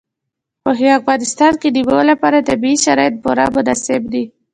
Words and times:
په 0.63 0.71
افغانستان 0.99 1.53
کې 1.61 1.69
د 1.71 1.77
مېوو 1.85 2.09
لپاره 2.11 2.45
طبیعي 2.49 2.77
شرایط 2.85 3.15
پوره 3.23 3.45
مناسب 3.55 4.01
دي. 4.13 4.23